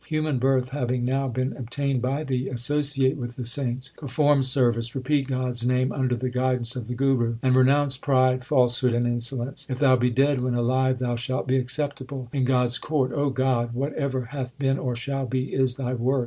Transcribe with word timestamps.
Human 0.07 0.39
birth 0.39 0.69
having 0.69 1.05
now 1.05 1.27
been 1.27 1.55
obtained 1.55 2.01
by 2.01 2.23
thee, 2.23 2.47
associate 2.49 3.17
with 3.17 3.35
the 3.35 3.45
saints, 3.45 3.93
Perform 3.99 4.41
service, 4.41 4.95
repeat 4.95 5.27
God 5.27 5.51
s 5.51 5.63
name 5.63 5.91
under 5.91 6.15
the 6.15 6.31
guidance 6.31 6.75
of 6.75 6.87
the 6.87 6.95
Guru, 6.95 7.35
And 7.43 7.55
renounce 7.55 7.97
pride, 7.97 8.43
falsehood, 8.43 8.93
and 8.93 9.05
insolence. 9.05 9.67
If 9.69 9.77
thou 9.77 9.95
be 9.97 10.09
dead 10.09 10.41
when 10.41 10.55
alive, 10.55 10.97
thou 10.97 11.17
shalt 11.17 11.45
be 11.47 11.57
acceptable 11.57 12.29
in 12.33 12.45
God 12.45 12.65
s 12.65 12.79
court. 12.79 13.11
God, 13.35 13.75
whatever 13.75 14.25
hath 14.31 14.57
been 14.57 14.79
or 14.79 14.95
shall 14.95 15.27
be 15.27 15.53
is 15.53 15.75
Thy 15.75 15.93
work. 15.93 16.19